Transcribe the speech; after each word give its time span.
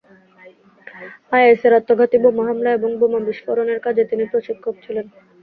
আইএসের 1.31 1.73
আত্মঘাতী 1.79 2.17
বোমা 2.23 2.43
হামলা 2.47 2.69
এবং 2.77 2.89
বোমা 2.99 3.19
বিস্ফোরণের 3.27 3.79
কাজে 3.85 4.03
তিনি 4.11 4.23
প্রশিক্ষক 4.31 4.75
ছিলেন। 4.83 5.05